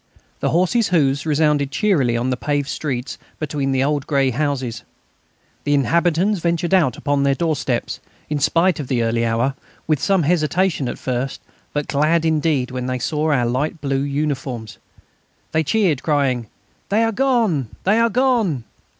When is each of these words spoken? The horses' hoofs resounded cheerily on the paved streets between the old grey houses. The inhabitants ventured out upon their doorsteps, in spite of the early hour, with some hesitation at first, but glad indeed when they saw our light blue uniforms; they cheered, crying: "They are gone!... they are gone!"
The 0.39 0.49
horses' 0.49 0.87
hoofs 0.87 1.27
resounded 1.27 1.69
cheerily 1.69 2.17
on 2.17 2.31
the 2.31 2.35
paved 2.35 2.67
streets 2.67 3.19
between 3.37 3.71
the 3.71 3.83
old 3.83 4.07
grey 4.07 4.31
houses. 4.31 4.81
The 5.63 5.75
inhabitants 5.75 6.39
ventured 6.39 6.73
out 6.73 6.97
upon 6.97 7.21
their 7.21 7.35
doorsteps, 7.35 7.99
in 8.27 8.39
spite 8.39 8.79
of 8.79 8.87
the 8.87 9.03
early 9.03 9.23
hour, 9.23 9.53
with 9.85 10.01
some 10.01 10.23
hesitation 10.23 10.89
at 10.89 10.97
first, 10.97 11.39
but 11.71 11.87
glad 11.87 12.25
indeed 12.25 12.71
when 12.71 12.87
they 12.87 12.97
saw 12.97 13.31
our 13.31 13.45
light 13.45 13.79
blue 13.79 14.01
uniforms; 14.01 14.79
they 15.51 15.61
cheered, 15.63 16.01
crying: 16.01 16.47
"They 16.89 17.03
are 17.03 17.11
gone!... 17.11 17.67
they 17.83 17.99
are 17.99 18.09
gone!" 18.09 18.63